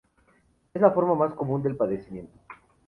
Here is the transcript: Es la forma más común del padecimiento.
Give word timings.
Es 0.73 0.81
la 0.81 0.89
forma 0.89 1.13
más 1.13 1.35
común 1.35 1.61
del 1.61 1.75
padecimiento. 1.77 2.33